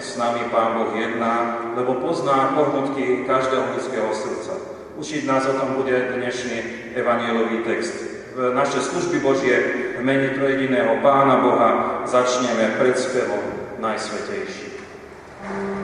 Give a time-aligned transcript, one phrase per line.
[0.00, 4.52] s nami Pán Boh jedná, lebo pozná pohnutky každého ľudského srdca.
[4.96, 7.94] Učiť nás o tom bude dnešný evanielový text.
[8.36, 9.56] V naše služby Božie
[9.96, 11.70] v mene trojediného Pána Boha
[12.08, 13.44] začneme pred spevom
[13.80, 14.68] Najsvetejší.
[15.40, 15.79] thank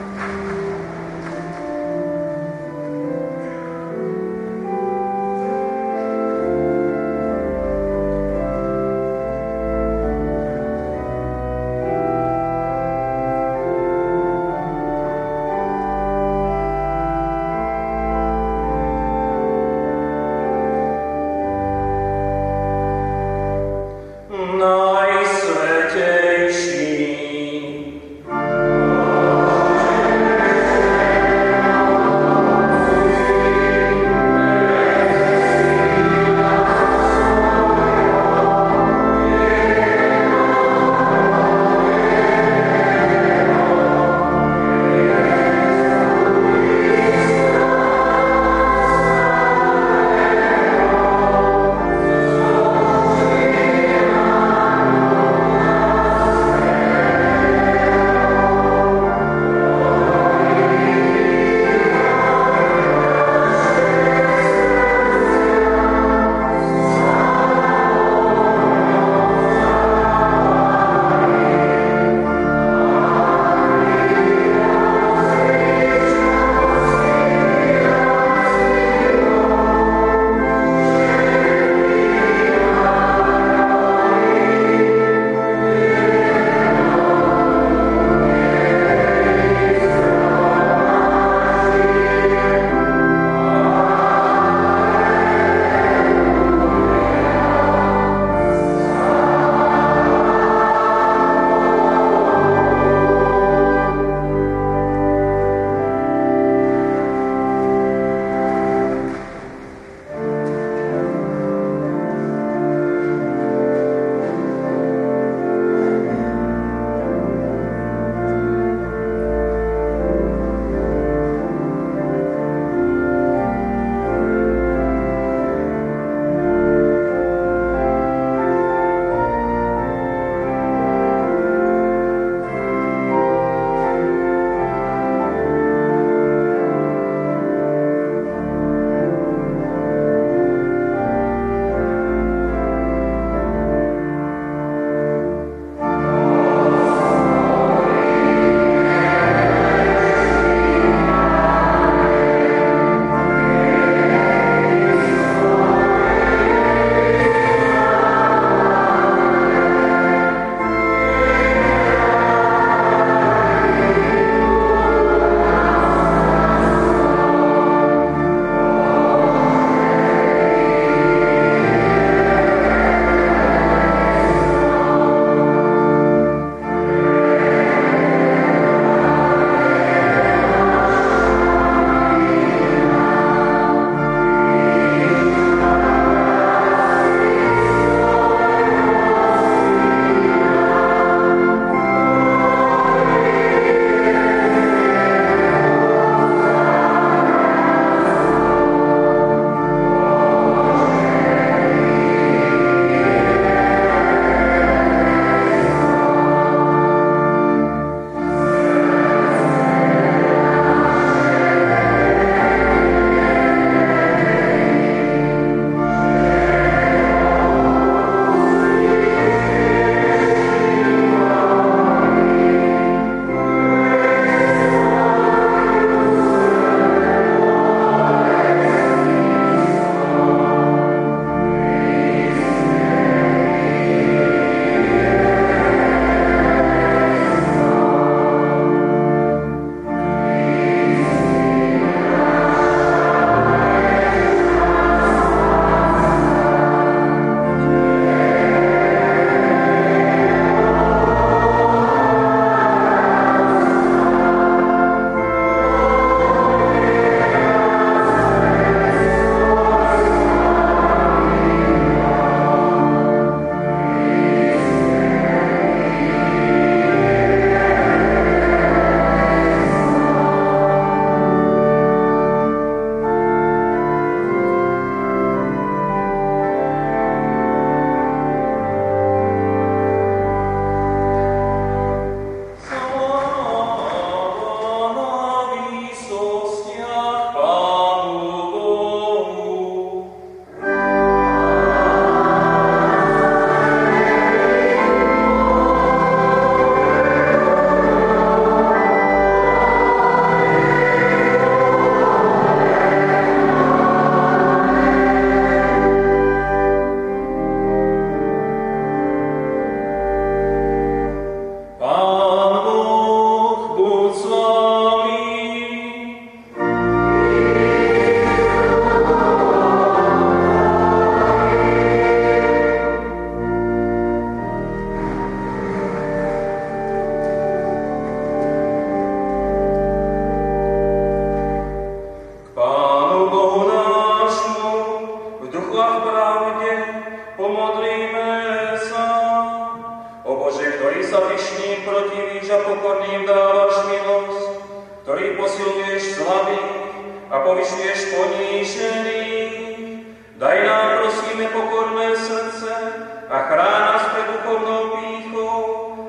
[353.27, 355.59] a chrán nás pred duchovnou pýchou,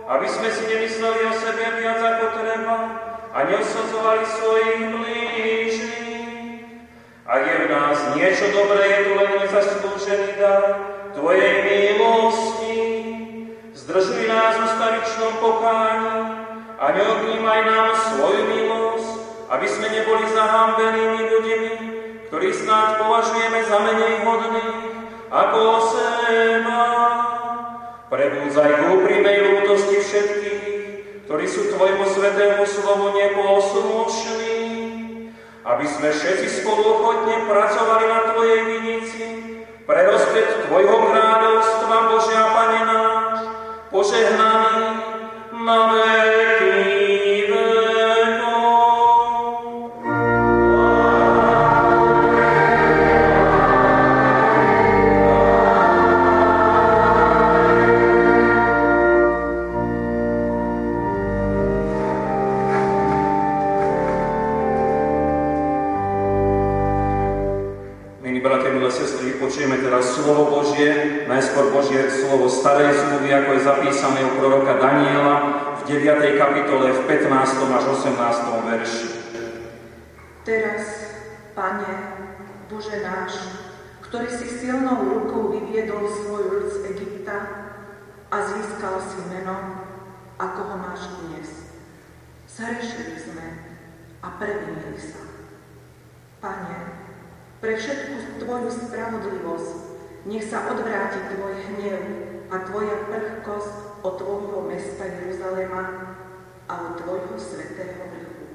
[0.05, 2.77] aby sme si nemysleli o sebe viac ako treba
[3.33, 6.61] a neosadzovali svojich blížnych.
[7.25, 10.63] Ak je v nás niečo dobré, je tu len nezaslúžený dar
[11.17, 12.77] Tvojej milosti.
[13.73, 16.45] Zdržuj nás v ustavičnom pokáni
[16.77, 19.11] a neodnímaj nám svoju milosť,
[19.49, 21.71] aby sme neboli zahambenými ľuďmi,
[22.29, 24.96] ktorých snáď považujeme za menej hodných
[25.27, 26.83] ako seba.
[28.07, 30.63] Prebúdzaj k úprimnej lútosti všetkých,
[31.27, 34.55] ktorí sú Tvojmu svetému slovu neposlušní,
[35.67, 39.23] aby sme všetci spolu ochotne pracovali na Tvojej vinici,
[39.83, 43.39] pre rozpět Tvojho kráľovstva, Božia Pane náš,
[43.91, 44.87] požehnaný
[45.51, 46.46] na veky.
[72.37, 75.35] Slovo starej zmluvy, ako je zapísané u proroka Daniela
[75.81, 76.37] v 9.
[76.37, 77.33] kapitole v 15.
[77.65, 78.13] až 18.
[78.69, 79.07] verši.
[80.45, 80.85] Teraz,
[81.57, 81.93] Pane,
[82.69, 83.41] Bože náš,
[84.05, 87.37] ktorý si silnou rukou vyviedol svoj ľud z Egypta
[88.29, 89.81] a získal si meno,
[90.37, 91.73] ako ho máš dnes.
[92.45, 93.47] Zrešili sme
[94.21, 95.25] a previnili sa.
[96.37, 97.01] Pane,
[97.65, 99.97] pre všetku Tvoju spravodlivosť
[100.29, 105.83] nech sa odvráti tvoj hnev a tvoja prchkosť od tvojho mesta Jeruzalema
[106.67, 108.45] a od tvojho svetého vrchu.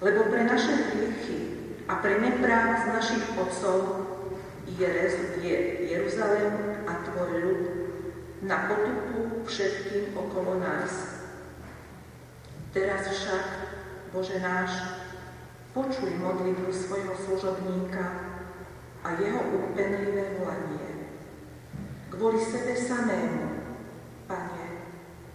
[0.00, 1.38] Lebo pre naše hriechy
[1.86, 2.18] a pre
[2.80, 4.06] z našich otcov
[4.66, 4.92] je,
[5.42, 5.56] je
[5.90, 7.62] Jeruzalem a tvoj ľud
[8.46, 11.22] na potupu všetkým okolo nás.
[12.70, 13.44] Teraz však,
[14.14, 14.70] Bože náš,
[15.74, 18.30] počuj modlitbu svojho služobníka,
[19.04, 20.89] a jeho úpenlivé volanie.
[22.10, 23.62] Kvôli sebe samému,
[24.26, 24.66] Pane,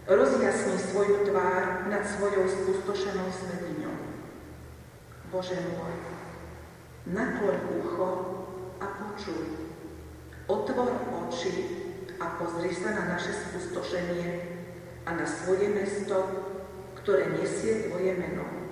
[0.08, 3.96] rozjasni svoju tvár nad svojou spustošenou svetiňou.
[5.32, 5.96] Bože môj,
[7.10, 8.10] nakloň ucho
[8.80, 9.44] a počuj.
[10.46, 10.92] Otvor
[11.26, 11.52] oči
[12.22, 14.30] a pozri sa na naše spustošenie
[15.04, 16.16] a na svoje mesto,
[17.02, 18.66] ktoré nesie Tvoje meno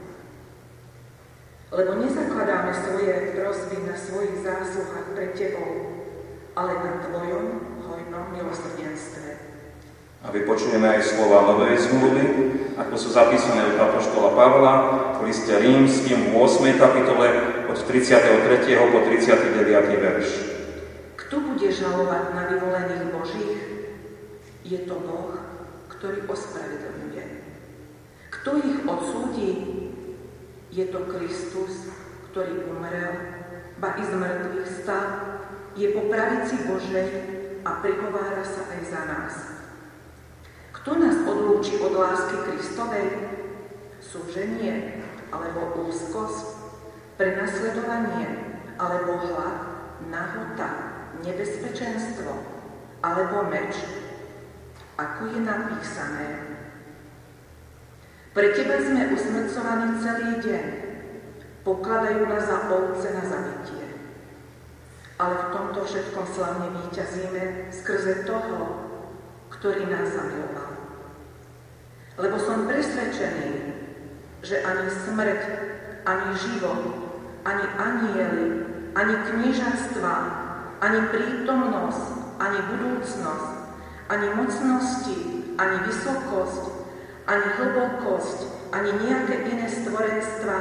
[1.74, 5.74] lebo nezakladáme svoje prosby na svojich zásluhách pre Tebou,
[6.54, 7.63] ale na Tvojom
[8.32, 9.28] milosrdenstve.
[10.24, 12.24] A vypočujeme aj slova Novej zmluvy,
[12.80, 14.74] ako sú zapísané od Apoštola Pavla
[15.20, 16.80] v liste rímským v 8.
[16.80, 17.26] kapitole
[17.68, 18.72] od 33.
[18.88, 20.00] po 39.
[20.00, 20.28] verš.
[21.20, 23.60] Kto bude žalovať na vyvolených Božích?
[24.64, 25.36] Je to Boh,
[25.92, 27.24] ktorý ospravedlňuje.
[28.32, 29.50] Kto ich odsúdi?
[30.72, 31.92] Je to Kristus,
[32.32, 33.14] ktorý umrel,
[33.78, 35.06] ba i z mŕtvych stal,
[35.78, 37.08] je po pravici Božej
[37.64, 39.34] a prihovára sa aj za nás.
[40.80, 43.08] Kto nás odlúči od lásky Kristovej?
[44.04, 45.00] Súženie
[45.32, 46.60] alebo úzkosť,
[47.16, 48.28] prenasledovanie
[48.76, 49.56] alebo hlad,
[50.12, 50.70] nahota,
[51.24, 52.32] nebezpečenstvo
[53.00, 53.80] alebo meč,
[55.00, 56.54] ako je napísané,
[58.34, 60.66] pre teba sme usmrcovaní celý deň.
[61.62, 63.53] Pokladajú nás za ovce na zabitie.
[65.14, 68.58] Ale v tomto všetkom slavne výťazíme skrze toho,
[69.54, 70.74] ktorý nás zamiloval.
[72.18, 73.50] Lebo som presvedčený,
[74.42, 75.42] že ani smrť,
[76.06, 76.82] ani život,
[77.46, 78.46] ani anieli,
[78.94, 80.14] ani kniežatstva,
[80.82, 82.06] ani prítomnosť,
[82.42, 83.50] ani budúcnosť,
[84.10, 85.18] ani mocnosti,
[85.58, 86.64] ani vysokosť,
[87.24, 88.38] ani hlbokosť,
[88.74, 90.58] ani nejaké iné stvorenstva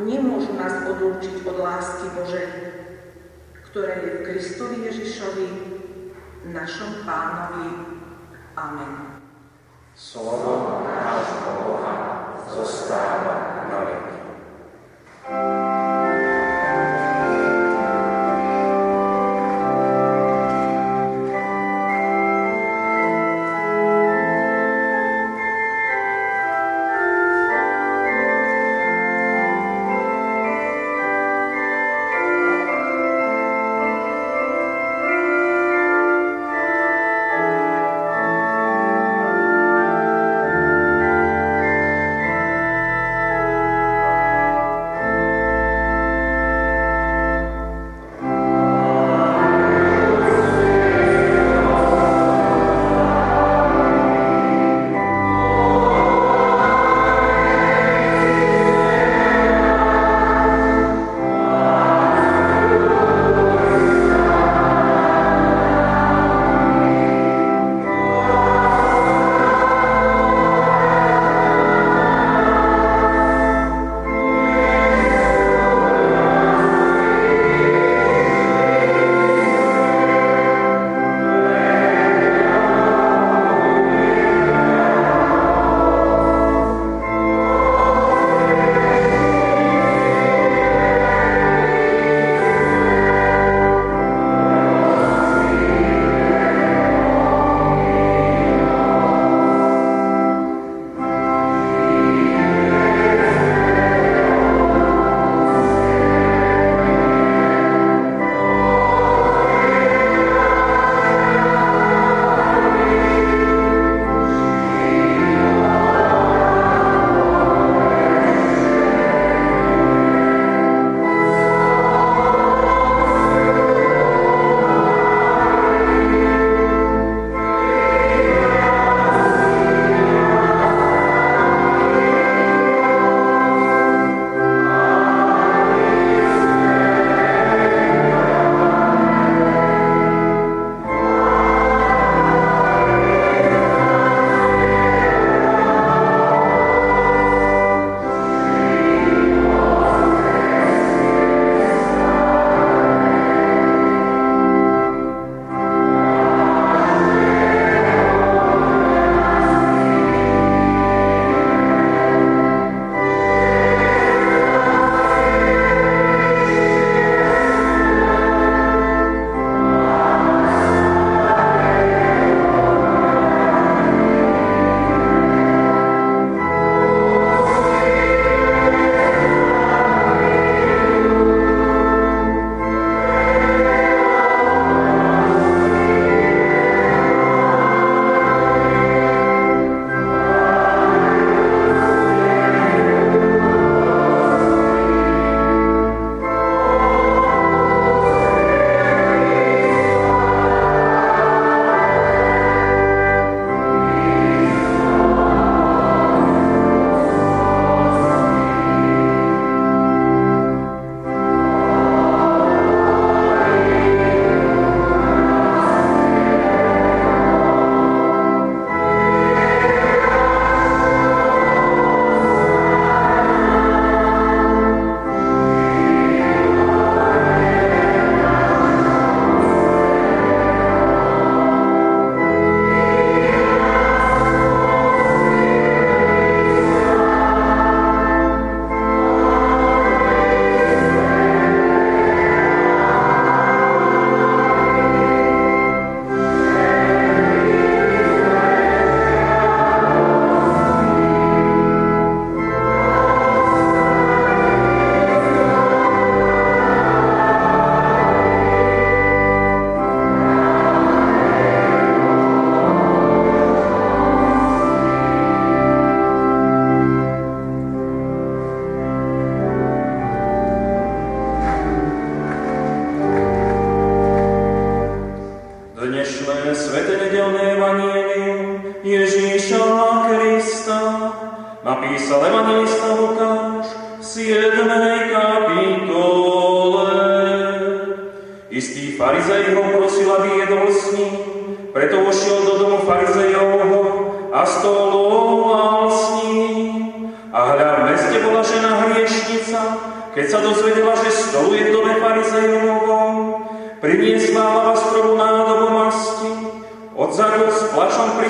[0.00, 2.48] nemôžu nás odlúčiť od lásky Božej,
[3.70, 5.48] ktorá je v Kristovi Ježišovi,
[6.50, 7.70] našom pánovi.
[8.58, 9.22] Amen.
[9.94, 11.94] Slovo nášho Boha
[12.50, 14.16] zostáva na veky.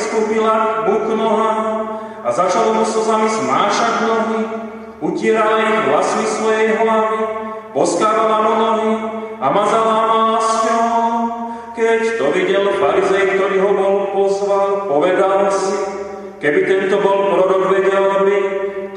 [0.01, 1.77] Priskúpila mu k nohám
[2.25, 4.41] a začalo mu slzami smášať nohy,
[5.05, 7.21] utierala ich vlasmi svojej hlavy,
[7.77, 8.93] poskávala mu nohy
[9.45, 10.89] a mazala másťou.
[11.77, 15.77] Keď to videl farizej, ktorý ho bol pozval, povedal si,
[16.41, 18.39] keby tento bol prorok, vedel by,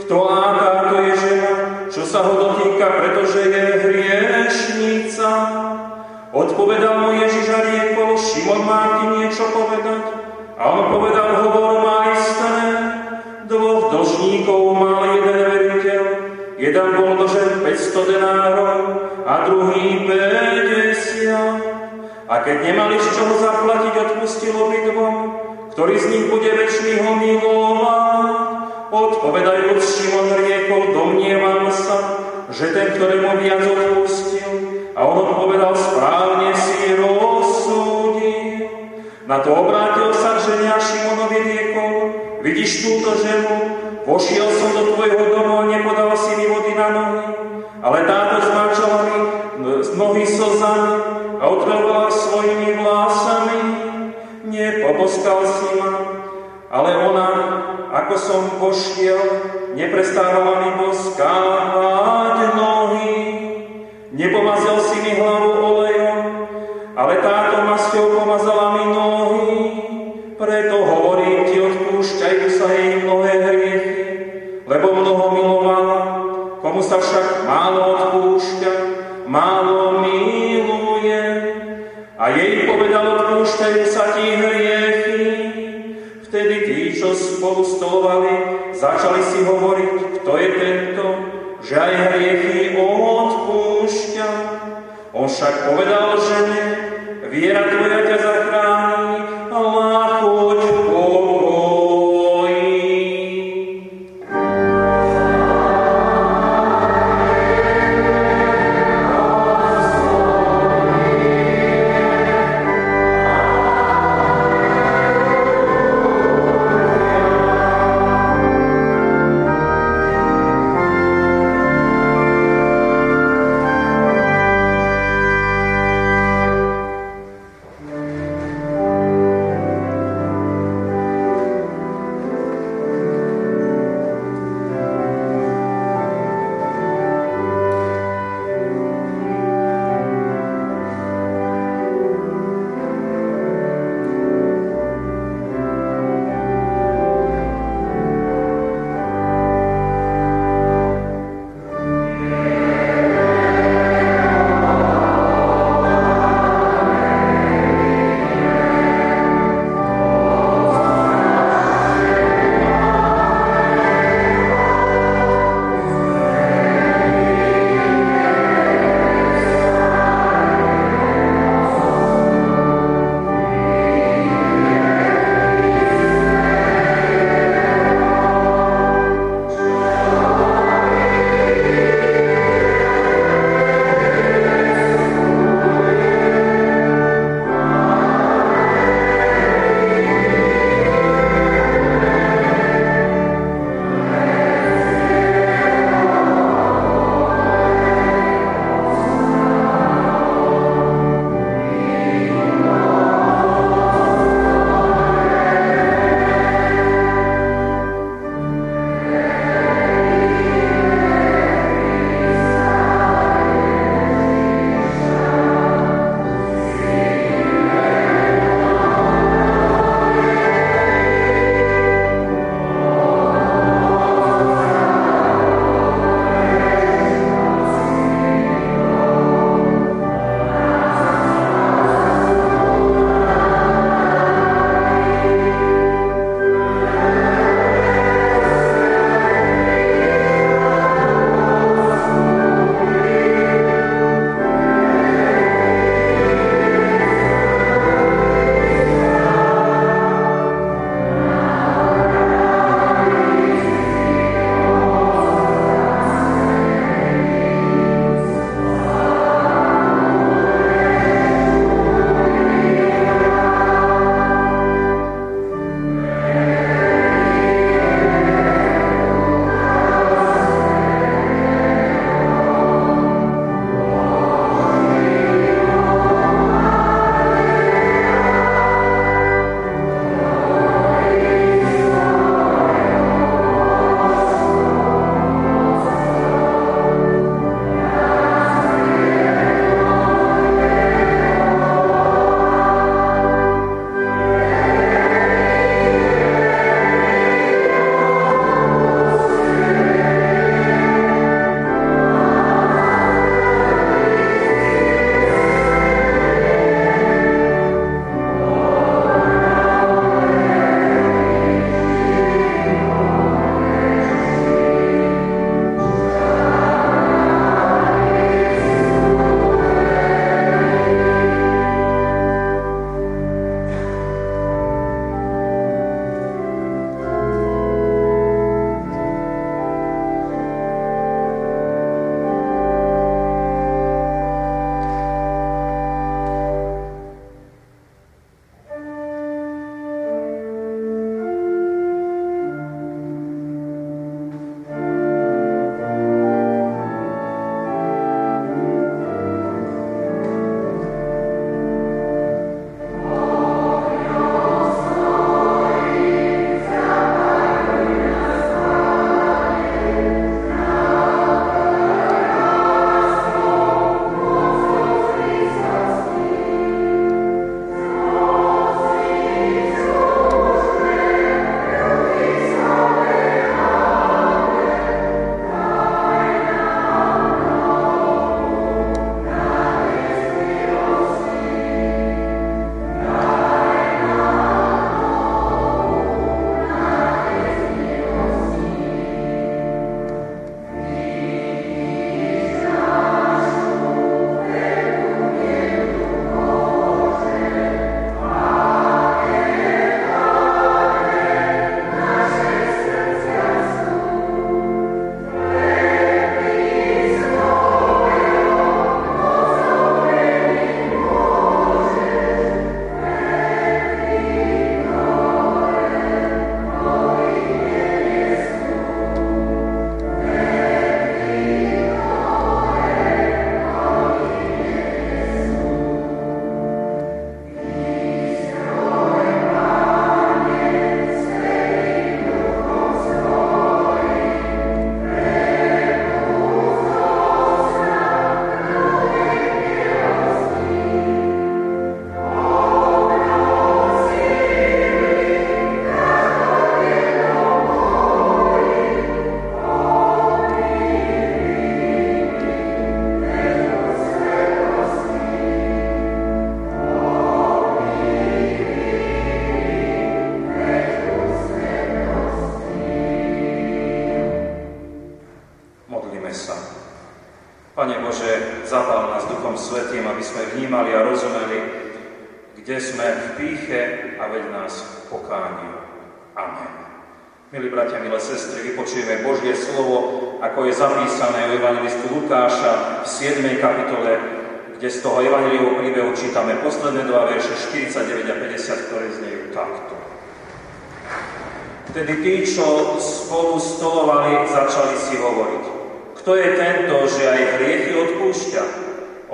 [0.08, 1.54] kto aká to je žena,
[1.92, 5.30] čo sa ho dotýka, pretože je hriešnica.
[6.32, 10.13] Odpovedal mu Ježiš a riekol, Šimon, má ti niečo povedať?
[10.54, 12.62] A on povedal, hovor majstre,
[13.50, 16.04] dvoch dlžníkov mal jeden veriteľ,
[16.62, 18.78] jeden bol dlžen 500 denárov
[19.26, 21.74] a druhý 50.
[22.30, 25.16] A keď nemali z čoho zaplatiť, odpustil obidvom,
[25.74, 28.30] ktorý z nich bude väčší ho milovať.
[28.94, 31.98] Odpovedajúc Šimon riekol, domnievam sa,
[32.54, 34.54] že ten, ktorému viac odpustil,
[34.94, 38.70] a on odpovedal, správne si rozsúdil.
[39.26, 40.33] Na to obrátil sa
[41.24, 41.96] Šimonovi riekol,
[42.44, 43.56] vidíš túto ženu,
[44.04, 47.28] vošiel som do tvojho domu a nepodal si mi vody na nohy,
[47.80, 49.18] ale táto zmáčala mi
[49.96, 50.96] nohy slzami
[51.40, 53.60] a otrvovala svojimi vlásami.
[54.52, 55.92] Nepoboskal si ma,
[56.68, 57.30] ale ona,
[58.04, 59.24] ako som pošiel,
[59.80, 63.16] neprestávala mi boskávať nohy.
[64.12, 65.53] Nepomazal si mi hlavu
[70.44, 74.04] Preto hovorím ti, odpúšťajú sa jej mnohé hriechy,
[74.68, 76.00] lebo mnoho milovala,
[76.60, 78.74] komu sa však málo odpúšťa,
[79.24, 81.24] málo miluje.
[82.20, 85.24] A jej povedal, odpúšťajú sa ti hriechy,
[86.28, 88.36] Vtedy tí, čo spolu stolovali,
[88.76, 91.06] začali si hovoriť, kto je tento,
[91.64, 94.28] že aj hriechy odpúšťa.
[95.16, 96.64] On však povedal žene,
[97.32, 98.43] viera tvoja ťa zachráni,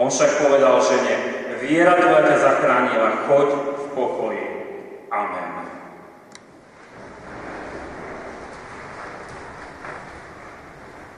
[0.09, 1.13] On však povedal žene,
[1.61, 4.45] viera tvoja ťa zachránila, choď v pokoji.
[5.13, 5.69] Amen.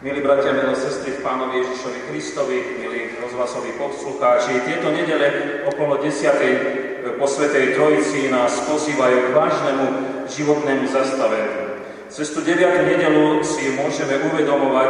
[0.03, 7.15] Milí bratia, milé sestry v Pánovi Ježišovi Kristovi, milí rozhlasoví poslucháči, tieto nedele okolo 10.
[7.15, 9.85] po Svetej Trojici nás pozývajú k vážnemu
[10.27, 11.79] životnému zastaveniu.
[12.11, 12.59] Cez tú 9.
[12.91, 14.89] nedelu si môžeme uvedomovať,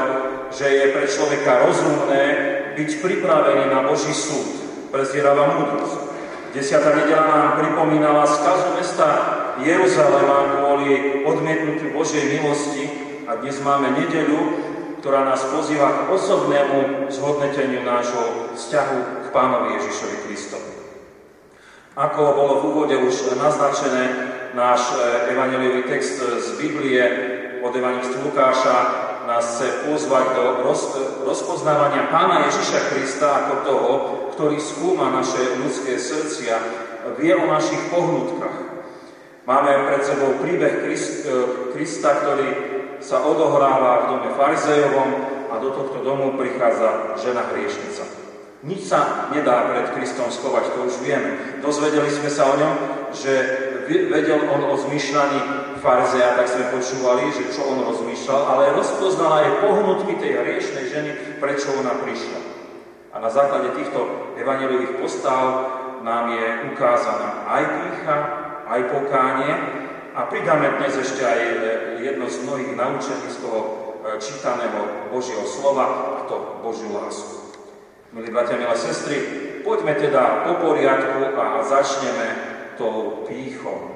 [0.50, 4.48] že je pre človeka rozumné byť pripravený na Boží súd,
[4.92, 6.12] prezieravá múdrosť.
[6.52, 9.08] Desiatá nedela nám pripomínala skazu mesta
[9.64, 12.84] Jeruzalema kvôli odmietnutiu Božej milosti
[13.28, 14.40] a dnes máme nedelu,
[15.00, 20.72] ktorá nás pozýva k osobnému zhodneteniu nášho vzťahu k Pánovi Ježišovi Kristovi.
[21.96, 24.04] Ako bolo v úvode už naznačené,
[24.56, 27.04] náš e, evaneliový text z Biblie
[27.64, 30.82] od evangelistu Lukáša nás chce pozvať do roz,
[31.26, 33.92] rozpoznávania Pána Ježiša Krista ako toho,
[34.34, 36.56] ktorý skúma naše ľudské srdcia,
[37.18, 38.58] vie o našich pohnutkách.
[39.46, 40.98] Máme pred sebou príbeh e,
[41.74, 42.50] Krista, ktorý
[43.02, 45.10] sa odohráva v dome farizejovom
[45.50, 48.06] a do tohto domu prichádza žena hriešnica.
[48.62, 51.58] Nič sa nedá pred Kristom schovať, to už vieme.
[51.66, 52.74] Dozvedeli sme sa o ňom,
[53.10, 53.34] že
[54.12, 55.40] vedel on o zmyšľaní
[55.82, 61.12] farizeja, tak sme počúvali, že čo on rozmýšľal, ale rozpoznal aj pohnutky tej hriešnej ženy,
[61.42, 62.40] prečo ona prišla.
[63.12, 65.44] A na základe týchto evangelivých postav
[66.02, 68.18] nám je ukázaná aj pícha,
[68.72, 69.52] aj pokánie,
[70.12, 71.56] a pridáme dnes ešte aj e,
[72.04, 73.68] jedno z mnohých naučení z toho e,
[74.20, 77.56] čítaného Božieho slova, a to Božiu lásku.
[78.12, 79.18] Milí bratia, milé sestry,
[79.64, 82.28] poďme teda po poriadku a začneme
[82.78, 83.92] tou pýchou.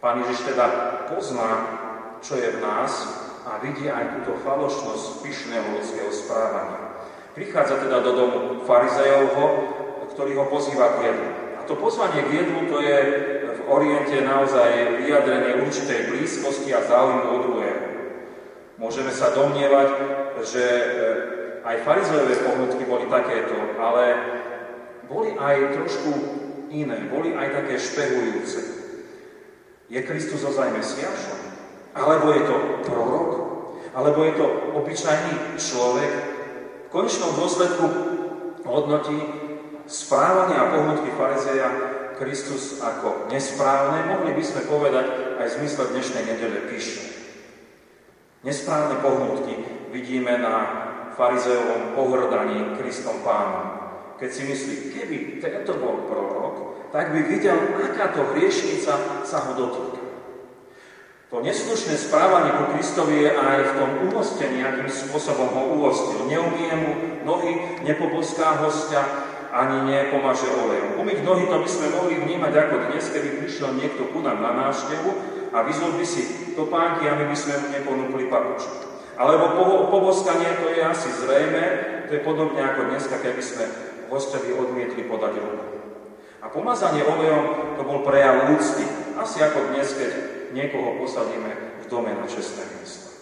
[0.00, 0.66] Pán Ježiš teda
[1.10, 1.50] pozná,
[2.20, 2.92] čo je v nás
[3.46, 6.98] a vidí aj túto falošnosť pyšného ľudského správania.
[7.36, 9.46] Prichádza teda do domu farizejovho,
[10.12, 11.28] ktorý ho pozýva k jedlu.
[11.58, 12.98] A to pozvanie k jedlu to je
[13.66, 17.82] oriente naozaj vyjadrenie určitej blízkosti a záujmu od druhého.
[18.76, 19.88] Môžeme sa domnievať,
[20.46, 20.84] že eh,
[21.66, 24.04] aj farizejové pohnutky boli takéto, ale
[25.10, 26.10] boli aj trošku
[26.70, 28.60] iné, boli aj také špehujúce.
[29.86, 31.40] Je Kristus ozaj Mesiašom?
[31.94, 33.30] Alebo je to prorok?
[33.96, 36.12] Alebo je to obyčajný človek?
[36.86, 37.86] V konečnom dôsledku
[38.66, 39.18] hodnotí
[39.86, 41.68] správanie a pohnutky farizeja
[42.18, 45.06] Kristus ako nesprávne, mohli by sme povedať
[45.38, 47.02] aj v zmysle dnešnej nedele píše.
[48.42, 49.54] Nesprávne pohnutky
[49.92, 50.54] vidíme na
[51.14, 53.85] farizeovom pohrdaní Kristom pánom.
[54.16, 59.52] Keď si myslí, keby tento bol prorok, tak by videl, aká to hriešnica sa ho
[59.52, 60.00] dotýka.
[61.34, 66.22] To neslušné správanie ku Kristovi je aj v tom umostení, akým spôsobom ho uvostil.
[66.30, 66.92] Neumie mu
[67.26, 69.04] nohy, nepoboská hostia,
[69.52, 71.02] ani nepomaže olejom.
[71.02, 74.52] Umyť nohy to by sme mohli vnímať ako dnes, keby prišiel niekto ku nám na
[74.54, 75.10] návštevu
[75.52, 78.96] a vyzul by si topánky a my by sme mu neponúkli papučku.
[79.16, 79.56] Alebo
[79.88, 81.62] poboskanie, to je asi zrejme,
[82.08, 83.64] to je podobne ako dneska, keby sme
[84.10, 85.66] hostovi odmietli podať ruku.
[86.42, 88.86] A pomazanie olejom to bol prejav úcty,
[89.18, 90.10] asi ako dnes, keď
[90.54, 93.12] niekoho posadíme v dome na čestné miesto.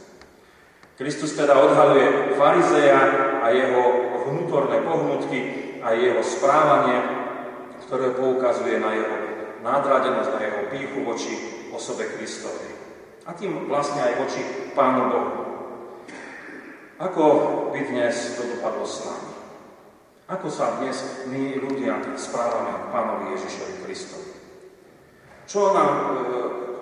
[0.95, 3.03] Kristus teda odhaluje farizeja
[3.43, 3.83] a jeho
[4.31, 6.97] vnútorné pohnutky, a jeho správanie,
[7.85, 9.17] ktoré poukazuje na jeho
[9.61, 11.33] nádradenosť, na jeho píchu voči
[11.77, 12.73] osobe Kristovej.
[13.29, 14.41] A tým vlastne aj voči
[14.73, 15.33] Pánu Bohu.
[16.97, 17.25] Ako
[17.77, 19.34] by dnes to dopadlo s nami?
[20.25, 24.33] Ako sa dnes my ľudia správame k Pánovi Ježišovi Kristovi?
[25.45, 26.05] Čo nám, e,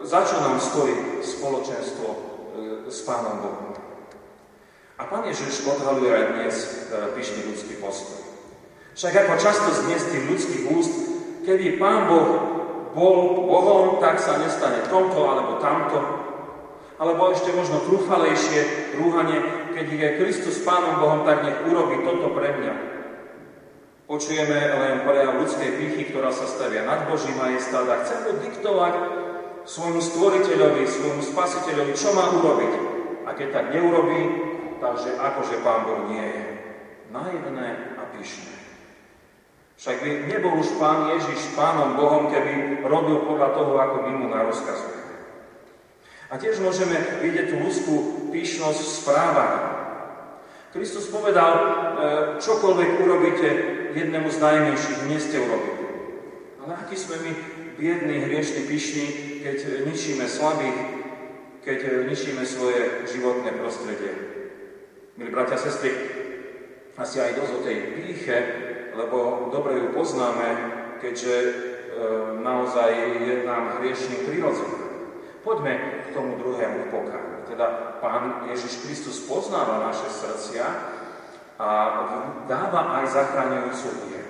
[0.07, 2.19] za čo nám stojí spoločenstvo e,
[2.87, 3.75] s Pánom Bohom?
[4.95, 6.67] A Pán Ježiš odhaluje aj dnes e,
[7.19, 8.23] pyšný ľudský postoj.
[8.95, 10.95] Však ako často z tých ľudských úst,
[11.43, 12.31] keby Pán Boh
[12.95, 15.99] bol Bohom, tak sa nestane tomto alebo tamto.
[16.95, 19.43] Alebo ešte možno trúfalejšie rúhanie,
[19.75, 23.02] keď je Kristus Pánom Bohom, tak nech urobí toto pre mňa.
[24.13, 28.95] Počujeme len prejav ľudskej pýchy, ktorá sa stavia nad Boží majestát a chce mu diktovať
[29.65, 32.73] svojmu stvoriteľovi, svojmu spasiteľovi, čo má urobiť.
[33.25, 34.21] A keď tak neurobí,
[34.85, 36.45] takže akože Pán Boh nie je.
[37.09, 38.53] Naivné a pyšné.
[39.81, 44.27] Však by nebol už Pán Ježiš Pánom Bohom, keby robil podľa toho, ako my mu
[44.29, 45.17] narozkazujeme.
[46.29, 49.61] A tiež môžeme vidieť tú ľudskú píšnosť v správaní.
[50.73, 51.65] Kristus povedal, e,
[52.41, 53.49] čokoľvek urobíte
[53.97, 55.85] jednému z najmenších, nie ste urobili.
[56.63, 57.33] Ale aký sme my
[57.79, 59.07] biední, hriešni, pyšní,
[59.43, 60.79] keď ničíme slabých,
[61.65, 64.13] keď ničíme svoje životné prostredie.
[65.19, 65.91] Milí bratia a sestry,
[66.99, 68.37] asi aj dosť o tej píche,
[68.95, 70.49] lebo dobre ju poznáme,
[71.01, 71.51] keďže e,
[72.41, 72.91] naozaj
[73.27, 74.79] je nám hriešným prirodzený.
[75.43, 77.43] Poďme k tomu druhému pokániu.
[77.51, 80.65] Teda Pán Ježiš Kristus poznáva naše srdcia
[81.63, 81.71] a
[82.51, 84.27] dáva aj zachraňujúcu vier.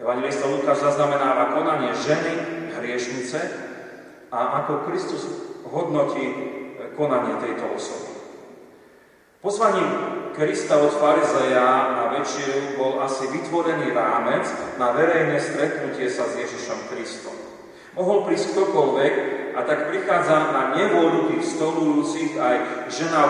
[0.00, 2.32] Evangelista Lukáš zaznamenáva konanie ženy,
[2.80, 3.38] hriešnice
[4.32, 5.28] a ako Kristus
[5.68, 6.24] hodnotí
[6.96, 8.12] konanie tejto osoby.
[9.44, 9.90] Pozvaním
[10.32, 14.48] Krista od farizeja na večeru bol asi vytvorený rámec
[14.80, 17.36] na verejné stretnutie sa s Ježišom Kristom.
[17.94, 19.14] Mohol prísť ktokoľvek
[19.54, 22.56] a tak prichádza na nevôľu tých stolujúcich aj
[22.90, 23.20] žena,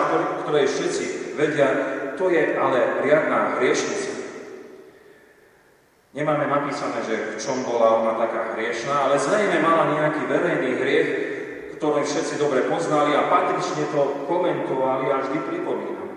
[0.41, 4.15] ktorej všetci vedia, to je ale riadná hriešnica.
[6.15, 11.09] Nemáme napísané, že v čom bola ona taká hriešná, ale zrejme mala nejaký verejný hriech,
[11.75, 16.15] ktorý všetci dobre poznali a patrične to komentovali a vždy pripomínali.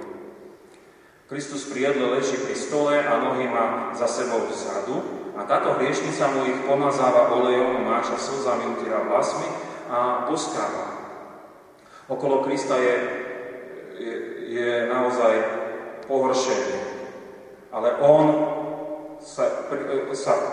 [1.26, 5.02] Kristus pri jedle leží pri stole a nohy má za sebou vzadu
[5.34, 9.50] a táto hriešnica mu ich pomazáva olejom, máča slzami, utiera vlasmi
[9.90, 10.94] a boskáva.
[12.08, 12.96] Okolo Krista je,
[13.98, 14.14] je,
[14.46, 15.57] je naozaj
[16.08, 16.80] pohoršenie.
[17.68, 18.26] Ale on
[19.20, 19.68] sa,
[20.16, 20.44] sa e,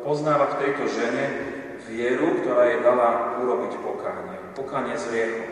[0.00, 1.24] poznáva v tejto žene
[1.84, 4.36] vieru, ktorá jej dala urobiť pokánie.
[4.56, 5.44] Pokánie z riechu.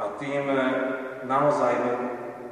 [0.00, 0.56] A tým e,
[1.28, 1.94] naozaj mu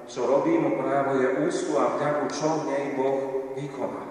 [0.08, 3.16] čo robí, mu prejavuje ústu a vďaku, čo v nej Boh
[3.52, 4.08] vykonal.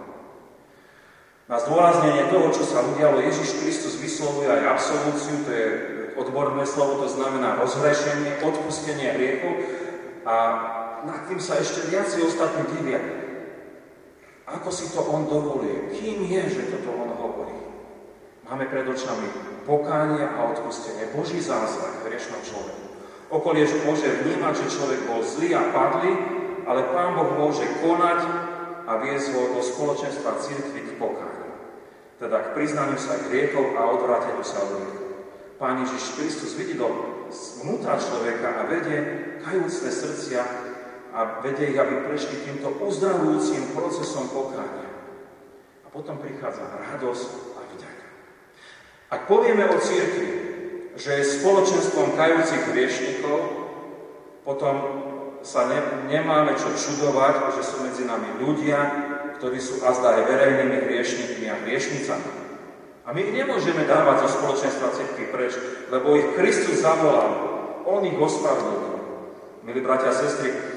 [1.50, 5.68] Na zdôraznenie toho, čo sa udialo, Ježiš Kristus vyslovuje aj absolúciu, to je
[6.20, 9.52] odborné slovo, to znamená rozhrešenie, odpustenie hriechu
[10.28, 10.36] a
[11.06, 13.02] nad tým sa ešte viacej ostatní divia.
[14.48, 15.92] Ako si to on dovoluje?
[16.00, 17.58] Kým je, že toto on hovorí?
[18.48, 19.28] Máme pred očami
[19.68, 21.12] pokánie a odpustenie.
[21.12, 22.86] Boží zázrak v hriešnom človeku.
[23.28, 26.16] Okolie môže vnímať, že človek bol zlý a padlý,
[26.64, 28.24] ale Pán Boh môže konať
[28.88, 31.52] a viesť ho do spoločenstva církvy k pokániu.
[32.24, 34.96] Teda k priznaniu sa hriechov a odvráteniu sa od nich.
[35.60, 36.88] Pán Ježiš Kristus vidí do
[37.68, 39.00] vnútra človeka a vedie
[39.44, 40.42] kajúcne srdcia
[41.18, 44.86] a vedie ich, aby prešli týmto uzdravujúcim procesom pokánia.
[45.82, 48.06] A potom prichádza radosť a vďaka.
[49.18, 50.30] Ak povieme o církvi,
[50.94, 53.38] že je spoločenstvom kajúcich hriešnikov,
[54.46, 54.76] potom
[55.42, 58.78] sa ne, nemáme čo čudovať, že sú medzi nami ľudia,
[59.42, 62.32] ktorí sú azda aj verejnými hriešnikmi a hriešnicami.
[63.08, 65.58] A my ich nemôžeme dávať zo spoločenstva cirkvi preč,
[65.90, 67.32] lebo ich Kristus zavolal.
[67.90, 69.00] On ich ospravedlnil.
[69.64, 70.77] Milí bratia a sestry,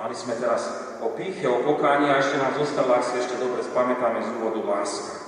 [0.00, 3.60] mali sme teraz o píche, o pokáni a ešte nám zostala, ak si ešte dobre
[3.60, 5.20] spamätáme z úvodu láska.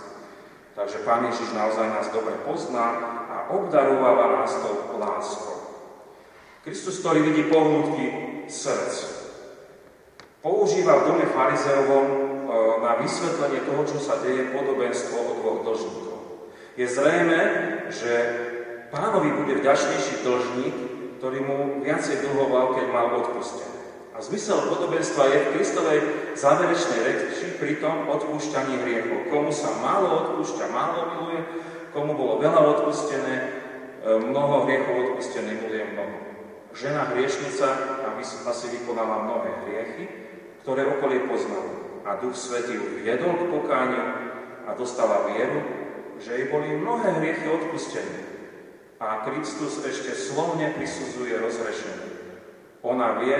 [0.72, 3.20] Takže Pán Ježiš naozaj nás dobre pozná
[3.52, 5.60] obdarováva nás tou láskou.
[6.64, 8.04] Kristus, ktorý vidí pohnutky
[8.48, 8.94] srdc,
[10.40, 12.16] používa v dome farizeovom e,
[12.80, 16.18] na vysvetlenie toho, čo sa deje podobenstvo o dvoch dlžníkov.
[16.78, 17.40] Je zrejme,
[17.90, 18.12] že
[18.94, 20.76] pánovi bude vďačnejší dlžník,
[21.18, 23.71] ktorý mu viacej dlhoval, keď mal odpustené.
[24.22, 26.00] Zmysel podobenstva je v Kristovej
[26.38, 29.26] záverečnej reči pri tom odpúšťaní hriechov.
[29.34, 31.42] Komu sa málo odpúšťa, málo miluje,
[31.90, 33.44] komu bolo veľa odpustené, e,
[34.22, 36.16] mnoho hriechov odpustené, miluje mnoho.
[36.70, 37.66] Žena hriešnica
[38.46, 40.04] asi vykonala mnohé hriechy,
[40.62, 42.00] ktoré okolie poznalo.
[42.06, 44.06] A Duch Svetý ju viedol k pokániu
[44.64, 45.66] a dostala vieru,
[46.22, 48.22] že jej boli mnohé hriechy odpustené.
[49.02, 52.21] A Kristus ešte slovne prisudzuje rozrešenie.
[52.82, 53.38] Ona vie,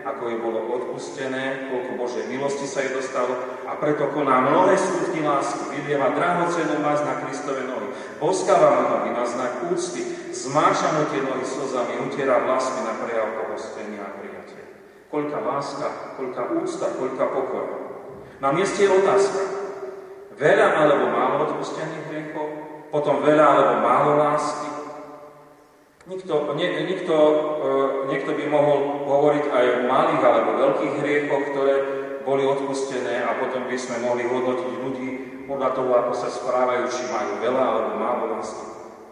[0.00, 3.36] ako jej bolo odpustené, koľko Božej milosti sa jej dostalo
[3.68, 9.28] a preto koná mnohé skutky lásky, vylieva drahocenú vás na Kristove nohy, boskáva nohy na
[9.28, 14.64] znak úcty, zmáča mu tie nohy slzami, utiera vlasmi na prejav pohostenia a prijatia.
[15.12, 17.76] Koľka láska, koľka úcta, koľka pokora.
[18.40, 19.40] Na mieste je otázka.
[20.40, 22.48] Veľa alebo málo odpustených hriechov,
[22.88, 24.77] potom veľa alebo málo lásky,
[26.08, 27.32] Nikto, nie, nikto, e,
[28.08, 31.74] niekto by mohol hovoriť aj o malých alebo veľkých hriechoch, ktoré
[32.24, 35.08] boli odpustené a potom by sme mohli hodnotiť ľudí
[35.44, 38.64] podľa toho, ako sa správajú, či majú veľa alebo málo lásky.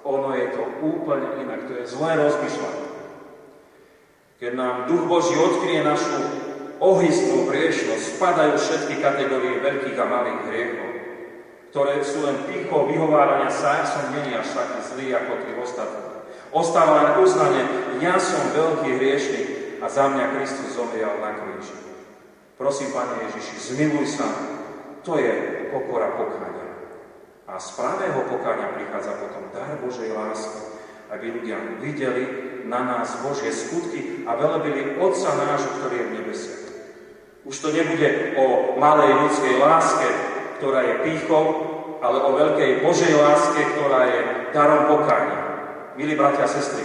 [0.09, 2.89] Ono je to úplne inak, to je zlé rozmýšľanie.
[4.41, 6.17] Keď nám Duch Boží odkrie našu
[6.81, 10.91] ohyznú hriešnosť spadajú všetky kategórie veľkých a malých hriechov,
[11.77, 16.06] ktoré sú len pichou vyhovárania sa, ja som není až taký zlý ako tí ostatní.
[16.57, 17.69] Ostáva len uznanie,
[18.01, 19.49] ja som veľký hriešnik
[19.85, 21.77] a za mňa Kristus zomrel na kríži.
[22.57, 24.25] Prosím, Pane Ježiši, zmiluj sa.
[25.05, 25.33] To je
[25.69, 26.67] pokora pokáňa.
[27.45, 30.81] A z pravého pokáňa prichádza potom dar Božej lásky,
[31.13, 32.25] aby ľudia videli
[32.65, 36.65] na nás Božie skutky a velebili Otca nášho, ktorý je v nebesiach.
[37.45, 40.09] Už to nebude o malej ľudskej láske,
[40.57, 41.45] ktorá je pýchou,
[42.01, 44.21] ale o veľkej Božej láske, ktorá je
[44.57, 45.46] darom pokáňa.
[45.97, 46.85] Milí bratia a sestry,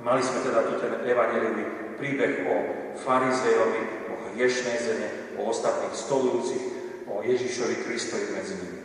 [0.00, 1.64] mali sme teda tu ten evangelivý
[2.00, 2.54] príbeh o
[2.96, 6.64] farizejovi, o hriešnej zene, o ostatných stolujúcich,
[7.04, 8.80] o Ježišovi Kristovi medzi nimi.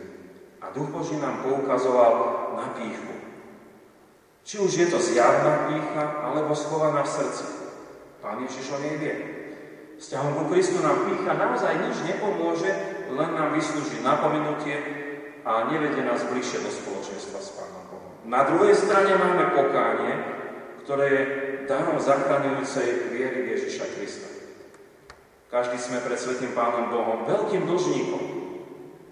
[0.60, 2.12] A Duch Boží nám poukazoval
[2.52, 3.16] na pýchu.
[4.44, 7.44] Či už je to zjavná pýcha, alebo schovaná v srdci.
[8.20, 9.16] Pán Ježiš o nej vie.
[9.96, 12.72] Vzťahom ku Kristu nám pícha naozaj nič nepomôže,
[13.08, 14.76] len nám vyslúži napomenutie
[15.48, 17.79] a nevedie nás bližšie do spoločenstva s Pánom.
[18.28, 20.12] Na druhej strane máme pokánie,
[20.84, 21.22] ktoré je
[21.64, 24.28] darom zachraňujúcej viery Ježiša Krista.
[25.48, 28.24] Každý sme pred Svetým Pánom Bohom veľkým dlžníkom.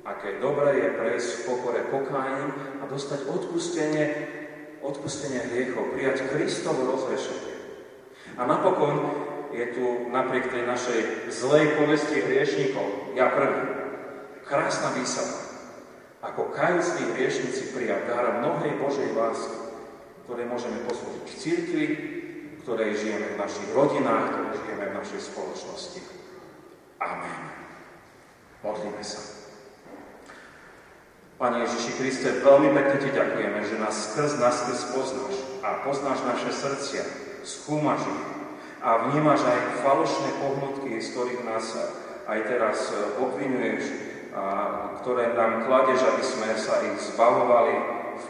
[0.05, 4.05] Aké dobré je prejsť v pokore pokáním a dostať odpustenie,
[4.85, 7.57] odpustenie hriechov, prijať Kristovo rozrešenie.
[8.37, 8.97] A napokon
[9.57, 13.63] je tu napriek tej našej zlej povesti hriešnikov, ja prvý,
[14.45, 15.48] krásna výsada.
[16.19, 19.59] Ako kajúcní hriešnici prijať dar mnohej Božej lásky,
[20.27, 21.87] ktoré môžeme poslúžiť v církvi,
[22.67, 26.01] ktorej žijeme v našich rodinách, ktoré žijeme v našej spoločnosti.
[26.99, 27.39] Amen.
[28.67, 29.23] Modlíme sa.
[31.39, 34.59] Pane Ježiši Kriste, veľmi pekne Ti ďakujeme, že nás skrz nás
[34.91, 37.07] poznáš a poznáš naše srdcia,
[37.47, 38.27] skúmaš ich,
[38.83, 41.79] a vnímaš aj falošné pohnutky, z ktorých nás
[42.27, 42.91] aj teraz
[43.23, 44.45] obvinuješ, a
[45.01, 47.75] ktoré nám kladeš, aby sme sa ich zbavovali
[48.19, 48.25] v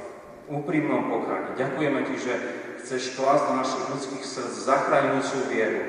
[0.49, 1.59] úprimnom pokáni.
[1.59, 2.35] Ďakujeme Ti, že
[2.81, 5.81] chceš klásť do našich ľudských srdc zachraňujúcu vieru,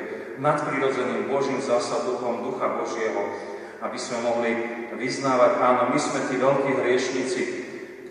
[0.42, 3.24] nadprirodzeným Božím zásaduchom Ducha Božieho,
[3.80, 4.52] aby sme mohli
[5.00, 7.42] vyznávať, áno, my sme tí veľkí hriešnici,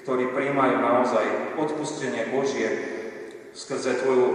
[0.05, 1.27] ktorí príjmajú naozaj
[1.61, 2.97] odpustenie Božie
[3.53, 4.29] skrze Tvoju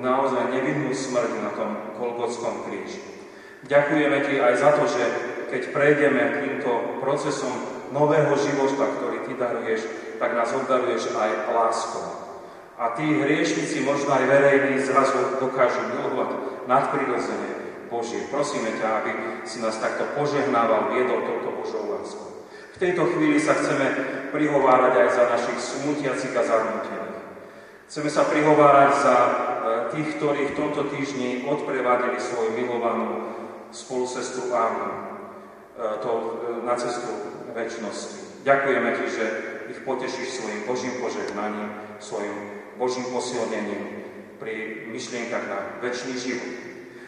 [0.00, 2.98] naozaj nevinnú smrť na tom Golgotskom kríži.
[3.68, 5.04] Ďakujeme Ti aj za to, že
[5.50, 7.52] keď prejdeme týmto procesom
[7.90, 9.80] nového života, ktorý Ty daruješ,
[10.22, 12.06] tak nás obdaruješ aj láskou.
[12.80, 16.30] A tí hriešnici, možno aj verejní, zrazu dokážu milovať
[16.64, 17.50] nadprirodzene
[17.92, 18.24] Božie.
[18.32, 19.10] Prosíme ťa, aby
[19.44, 22.46] si nás takto požehnával, viedol touto Božou láskou.
[22.72, 23.84] V tejto chvíli sa chceme
[24.32, 27.20] prihovárať aj za našich smutiacich a zarmutených.
[27.90, 29.16] Chceme sa prihovárať za
[29.90, 33.34] tých, ktorí v tomto týždni odprevádili svoju milovanú
[33.74, 34.94] spolusestru Ánu e,
[36.02, 37.10] to, e, na cestu
[37.56, 38.44] väčšnosti.
[38.44, 39.24] Ďakujeme Ti, že
[39.70, 41.70] ich potešíš svojim Božím požehnaním,
[42.00, 42.36] svojim
[42.76, 44.04] Božím posilnením
[44.40, 46.52] pri myšlienkach na väčší život.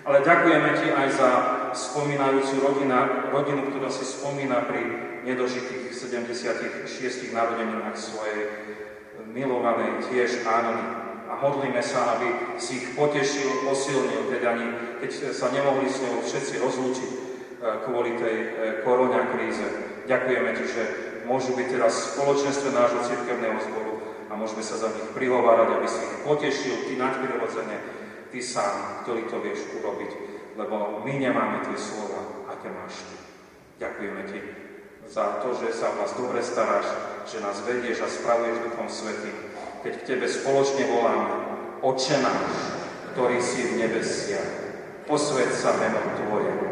[0.03, 1.31] Ale ďakujeme Ti aj za
[1.73, 4.83] spomínajúcu rodina, rodinu, ktorá si spomína pri
[5.25, 8.41] nedožitých 76 narodeninách svojej
[9.33, 10.77] milovanej tiež Ány
[11.31, 14.67] a modlíme sa, aby si ich potešil, posilnil, keď ani
[15.01, 17.22] keď sa nemohli s ňou všetci rozlúčiť e,
[17.63, 18.49] kvôli tej e,
[18.83, 19.63] koronia kríze.
[20.11, 20.83] Ďakujeme Ti, že
[21.31, 23.95] môžu byť teraz v spoločenstve nášho cirkevného zboru
[24.27, 27.77] a môžeme sa za nich prihovárať, aby si ich potešil, Ty nadprirodzene,
[28.35, 30.11] Ty sám, ktorý to vieš urobiť,
[30.59, 33.17] lebo my nemáme tie slova, aké máš Ty.
[33.87, 34.41] Ďakujeme Ti
[35.13, 36.89] za to, že sa o nás dobre staráš,
[37.29, 39.37] že nás vedieš a spravuješ Duchom Svetým,
[39.85, 41.31] keď k Tebe spoločne voláme,
[41.83, 42.55] Oče náš,
[43.13, 44.51] ktorý si v nebesiach,
[45.05, 46.72] posved sa meno Tvoje,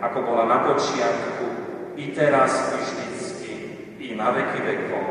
[0.00, 1.46] ako bola na počiatku,
[1.96, 3.52] i teraz, i vždycky,
[4.00, 5.06] i na veky vekov.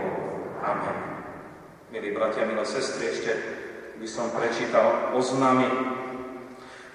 [0.61, 0.97] Amen.
[1.89, 3.31] Milí bratia, milé sestry, ešte
[3.97, 5.65] by som prečítal oznamy.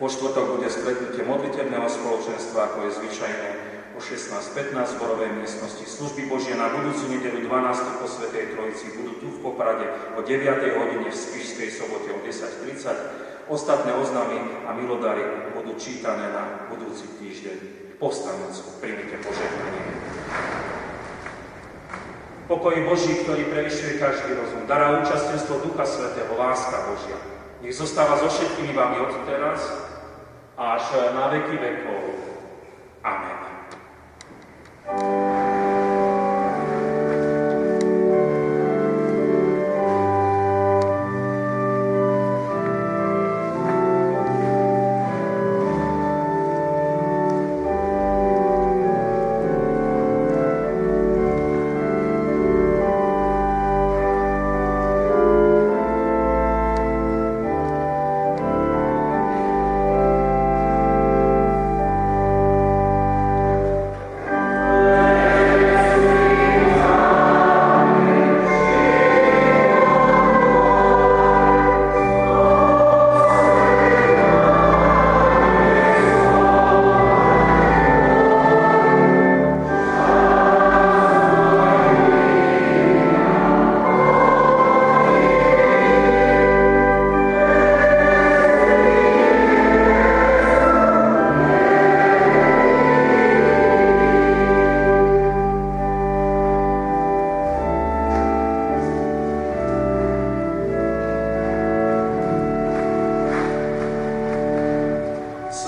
[0.01, 3.49] Po štvrtok bude stretnutie modlitebného spoločenstva, ako je zvyčajné
[3.93, 5.85] o 16.15 v zborovej miestnosti.
[5.85, 8.01] Služby Božie na budúcu nedelu 12.
[8.01, 9.85] po Svetej Trojici budú tu v Poprade
[10.17, 10.41] o 9.
[10.81, 17.11] hodine v Spišskej sobote o 10.30, o Ostatné oznámy a milodary budú čítané na budúci
[17.19, 17.59] týždeň.
[17.99, 19.91] Povstanúc, príjmite požehnanie.
[22.47, 27.19] Pokoj Boží, ktorý prevyšuje každý rozum, dará účastenstvo Ducha Svetého, láska Božia.
[27.59, 29.67] Nech zostáva so všetkými vami od teraz
[30.55, 32.20] až na veky vekov.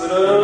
[0.09, 0.42] Christus.